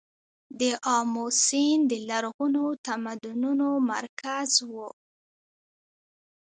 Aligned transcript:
د 0.59 0.61
امو 0.95 1.25
سیند 1.45 1.83
د 1.91 1.93
لرغونو 2.09 2.63
تمدنونو 2.85 3.67
مرکز 3.91 4.49
و 4.71 4.71